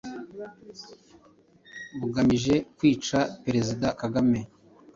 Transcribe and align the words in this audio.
bugamije 1.99 2.55
kwica 2.77 3.19
Perezida 3.43 3.87
Kagame. 4.01 4.39